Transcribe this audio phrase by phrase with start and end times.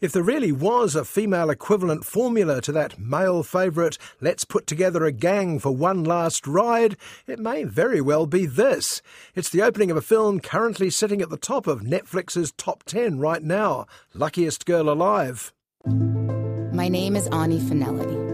[0.00, 5.04] If there really was a female equivalent formula to that male favourite, let's put together
[5.04, 6.96] a gang for one last ride,
[7.26, 9.02] it may very well be this.
[9.34, 13.18] It's the opening of a film currently sitting at the top of Netflix's top 10
[13.18, 15.52] right now Luckiest Girl Alive.
[15.84, 18.30] My name is Ani FaNelli.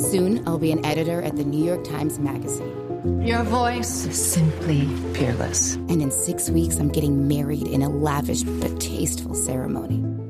[0.00, 3.20] Soon I'll be an editor at the New York Times Magazine.
[3.20, 5.74] Your voice is simply peerless.
[5.74, 10.21] And in six weeks, I'm getting married in a lavish but tasteful ceremony.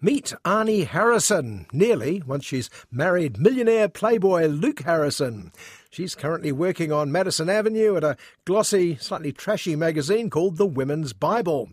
[0.00, 5.50] Meet Ani Harrison, nearly, once she's married millionaire playboy Luke Harrison.
[5.90, 11.12] She's currently working on Madison Avenue at a glossy, slightly trashy magazine called The Women's
[11.12, 11.70] Bible.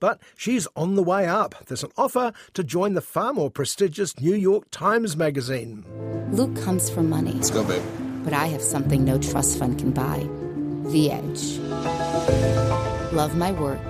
[0.00, 1.54] But she's on the way up.
[1.66, 5.84] There's an offer to join the far more prestigious New York Times Magazine.
[6.32, 7.32] Luke comes for money.
[7.32, 7.82] Let's go, babe.
[8.24, 10.26] But I have something no trust fund can buy
[10.90, 11.58] The Edge.
[13.12, 13.80] Love my work,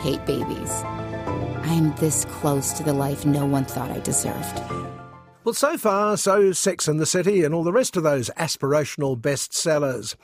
[0.00, 0.84] hate babies.
[1.64, 4.60] I am this close to the life no one thought I deserved.
[5.44, 9.20] Well, so far, so Sex and the City and all the rest of those aspirational
[9.20, 10.14] bestsellers.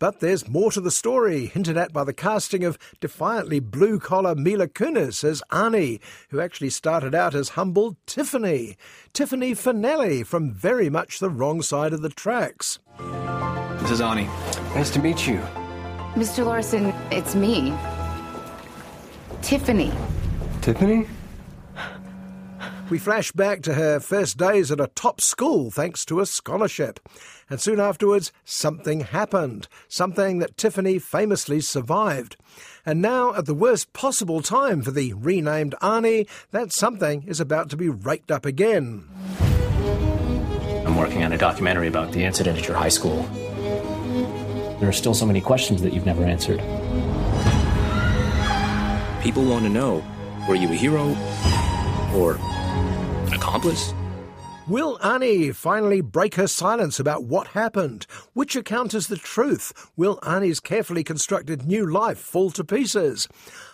[0.00, 4.34] But there's more to the story, hinted at by the casting of defiantly blue collar
[4.34, 8.76] Mila Kunis as Annie, who actually started out as humble Tiffany.
[9.12, 12.80] Tiffany FaNelli from very much the wrong side of the tracks.
[13.78, 14.24] This is Ani.
[14.74, 15.40] Nice to meet you.
[16.14, 16.44] Mr.
[16.44, 17.72] Larson, it's me.
[19.42, 19.92] Tiffany.
[20.64, 21.06] Tiffany?
[22.88, 27.06] We flash back to her first days at a top school thanks to a scholarship.
[27.50, 29.68] And soon afterwards, something happened.
[29.88, 32.38] Something that Tiffany famously survived.
[32.86, 37.68] And now, at the worst possible time for the renamed Ani, that something is about
[37.68, 39.06] to be raked up again.
[40.86, 43.22] I'm working on a documentary about the incident at your high school.
[44.80, 46.60] There are still so many questions that you've never answered.
[49.22, 50.02] People want to know
[50.48, 51.16] were you a hero
[52.14, 52.36] or
[53.26, 53.94] an accomplice?
[54.66, 58.06] Will Ani finally break her silence about what happened?
[58.32, 59.90] Which account is the truth?
[59.94, 63.28] Will Ani's carefully constructed new life fall to pieces?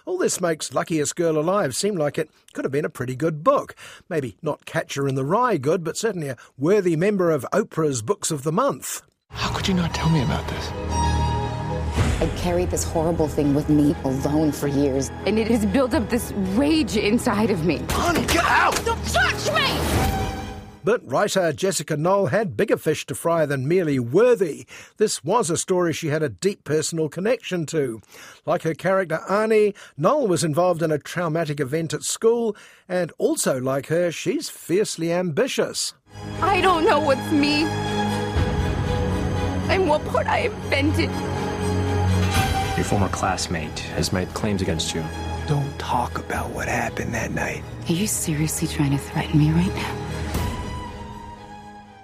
[0.04, 3.44] All this makes Luckiest Girl Alive seem like it could have been a pretty good
[3.44, 3.76] book.
[4.08, 8.32] Maybe not Catcher in the Rye good, but certainly a worthy member of Oprah's Books
[8.32, 9.02] of the Month.
[9.30, 11.09] How could you not tell me about this?
[12.20, 16.10] I carried this horrible thing with me alone for years, and it has built up
[16.10, 17.76] this rage inside of me.
[17.94, 18.84] Ani, get out!
[18.84, 20.10] Don't touch me!
[20.84, 24.66] But writer Jessica Knoll had bigger fish to fry than merely worthy.
[24.98, 28.02] This was a story she had a deep personal connection to.
[28.44, 32.54] Like her character Ani, Knoll was involved in a traumatic event at school,
[32.86, 35.94] and also like her, she's fiercely ambitious.
[36.42, 37.64] I don't know what's me
[39.70, 41.08] and what part I invented.
[42.80, 45.04] Your former classmate has made claims against you.
[45.46, 47.62] Don't talk about what happened that night.
[47.86, 49.96] Are you seriously trying to threaten me right now?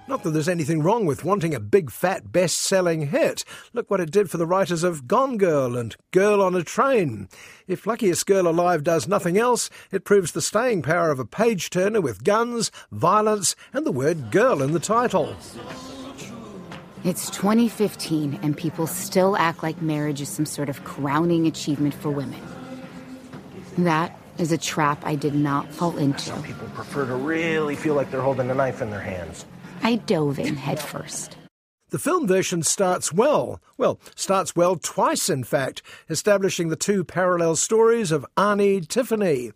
[0.06, 3.42] Not that there's anything wrong with wanting a big fat best selling hit.
[3.72, 7.30] Look what it did for the writers of Gone Girl and Girl on a Train.
[7.66, 11.70] If Luckiest Girl Alive does nothing else, it proves the staying power of a page
[11.70, 15.34] turner with guns, violence, and the word girl in the title.
[17.06, 22.10] It's 2015, and people still act like marriage is some sort of crowning achievement for
[22.10, 22.42] women.
[23.78, 26.18] That is a trap I did not fall into.
[26.18, 29.46] Some people prefer to really feel like they're holding a knife in their hands.
[29.84, 31.36] I dove in headfirst.
[31.90, 33.60] The film version starts well.
[33.78, 39.52] Well, starts well twice, in fact, establishing the two parallel stories of Ani Tiffany.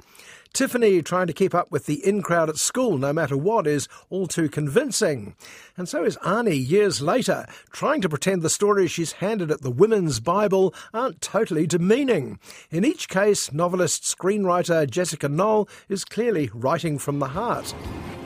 [0.53, 3.89] Tiffany trying to keep up with the in crowd at school no matter what is
[4.09, 5.35] all too convincing.
[5.77, 9.71] And so is Ani years later, trying to pretend the stories she's handed at the
[9.71, 12.39] Women's Bible aren't totally demeaning.
[12.71, 17.75] In each case, novelist screenwriter Jessica Knoll is clearly writing from the heart.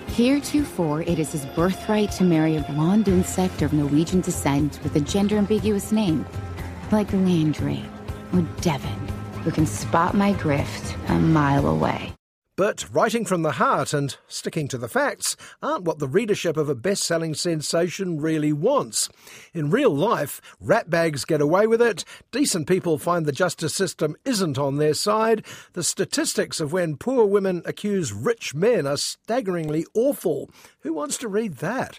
[0.09, 5.01] Heretofore, it is his birthright to marry a blonde insect of Norwegian descent with a
[5.01, 6.25] gender ambiguous name,
[6.93, 7.83] like Landry
[8.33, 9.09] or Devon,
[9.45, 12.15] who can spot my grift a mile away.
[12.57, 16.69] But writing from the heart and sticking to the facts aren't what the readership of
[16.69, 19.09] a best selling sensation really wants.
[19.53, 24.57] In real life, ratbags get away with it, decent people find the justice system isn't
[24.57, 30.49] on their side, the statistics of when poor women accuse rich men are staggeringly awful.
[30.83, 31.99] Who wants to read that?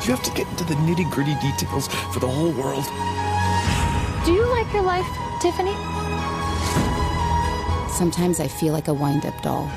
[0.00, 3.31] Do you have to get into the nitty gritty details for the whole world?
[4.24, 5.06] Do you like your life,
[5.40, 5.74] Tiffany?
[7.90, 9.68] Sometimes I feel like a wind up doll.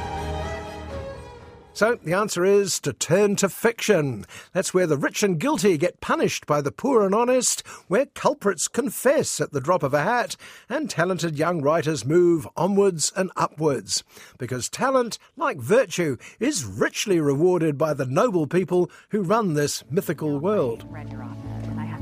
[1.73, 4.23] So the answer is to turn to fiction.
[4.53, 8.67] That's where the rich and guilty get punished by the poor and honest, where culprits
[8.67, 10.37] confess at the drop of a hat,
[10.69, 14.03] and talented young writers move onwards and upwards.
[14.37, 20.39] Because talent, like virtue, is richly rewarded by the noble people who run this mythical
[20.39, 20.85] world.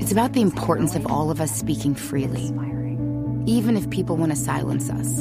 [0.00, 2.46] It's about the importance of all of us speaking freely,
[3.46, 5.20] even if people want to silence us,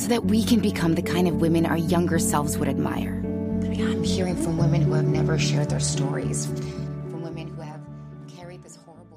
[0.00, 3.20] so that we can become the kind of women our younger selves would admire.
[3.24, 6.46] I mean, I'm hearing from women who have never shared their stories,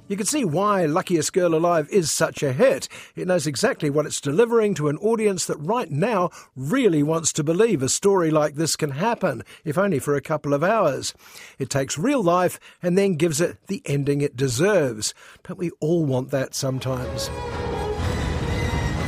[0.07, 2.88] You can see why Luckiest Girl Alive is such a hit.
[3.15, 7.44] It knows exactly what it's delivering to an audience that right now really wants to
[7.44, 11.13] believe a story like this can happen, if only for a couple of hours.
[11.59, 15.13] It takes real life and then gives it the ending it deserves.
[15.44, 17.30] Don't we all want that sometimes?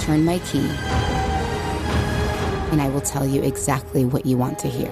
[0.03, 0.67] Turn my key,
[2.71, 4.91] and I will tell you exactly what you want to hear.